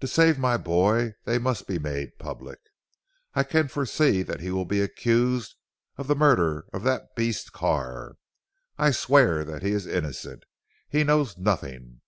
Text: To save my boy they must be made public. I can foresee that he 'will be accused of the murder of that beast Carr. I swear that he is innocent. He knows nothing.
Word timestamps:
To 0.00 0.08
save 0.08 0.40
my 0.40 0.56
boy 0.56 1.14
they 1.24 1.38
must 1.38 1.68
be 1.68 1.78
made 1.78 2.18
public. 2.18 2.58
I 3.34 3.44
can 3.44 3.68
foresee 3.68 4.22
that 4.24 4.40
he 4.40 4.50
'will 4.50 4.64
be 4.64 4.80
accused 4.80 5.54
of 5.96 6.08
the 6.08 6.16
murder 6.16 6.66
of 6.72 6.82
that 6.82 7.14
beast 7.14 7.52
Carr. 7.52 8.16
I 8.76 8.90
swear 8.90 9.44
that 9.44 9.62
he 9.62 9.70
is 9.70 9.86
innocent. 9.86 10.46
He 10.88 11.04
knows 11.04 11.38
nothing. 11.38 12.00